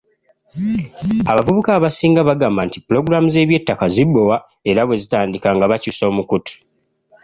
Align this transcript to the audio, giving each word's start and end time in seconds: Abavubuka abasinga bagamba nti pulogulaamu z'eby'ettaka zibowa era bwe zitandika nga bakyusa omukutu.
Abavubuka 1.31 1.71
abasinga 1.75 2.21
bagamba 2.29 2.61
nti 2.67 2.77
pulogulaamu 2.85 3.29
z'eby'ettaka 3.33 3.85
zibowa 3.93 4.37
era 4.69 4.81
bwe 4.83 4.99
zitandika 5.01 5.47
nga 5.55 5.69
bakyusa 5.71 6.03
omukutu. 6.11 6.53